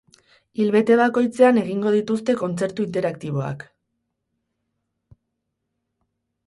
Ilbete 0.63 0.95
bakoitzean 0.99 1.59
egingo 1.63 1.93
dituzte 1.97 2.35
kontzertu 2.39 2.87
interaktiboak. 2.89 3.63